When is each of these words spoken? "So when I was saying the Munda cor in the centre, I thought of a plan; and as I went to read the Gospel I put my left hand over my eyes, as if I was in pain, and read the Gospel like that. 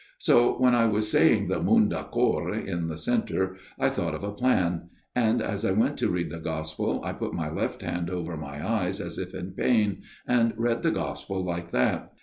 "So 0.17 0.57
when 0.59 0.73
I 0.73 0.85
was 0.87 1.11
saying 1.11 1.47
the 1.47 1.61
Munda 1.61 2.03
cor 2.05 2.51
in 2.55 2.87
the 2.87 2.97
centre, 2.97 3.55
I 3.77 3.89
thought 3.89 4.15
of 4.15 4.23
a 4.23 4.31
plan; 4.31 4.89
and 5.15 5.43
as 5.43 5.63
I 5.63 5.73
went 5.73 5.95
to 5.97 6.09
read 6.09 6.31
the 6.31 6.39
Gospel 6.39 7.01
I 7.03 7.13
put 7.13 7.35
my 7.35 7.51
left 7.51 7.83
hand 7.83 8.09
over 8.09 8.35
my 8.35 8.67
eyes, 8.67 8.99
as 8.99 9.19
if 9.19 9.27
I 9.27 9.37
was 9.37 9.43
in 9.45 9.51
pain, 9.51 10.01
and 10.25 10.53
read 10.57 10.81
the 10.81 10.89
Gospel 10.89 11.43
like 11.45 11.69
that. 11.69 12.13